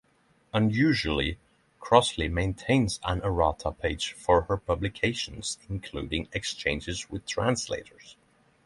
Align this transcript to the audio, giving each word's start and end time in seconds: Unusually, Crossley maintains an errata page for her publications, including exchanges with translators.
Unusually, 0.51 1.37
Crossley 1.79 2.27
maintains 2.27 2.99
an 3.03 3.21
errata 3.21 3.71
page 3.71 4.13
for 4.13 4.41
her 4.45 4.57
publications, 4.57 5.59
including 5.69 6.27
exchanges 6.33 7.07
with 7.11 7.23
translators. 7.27 8.15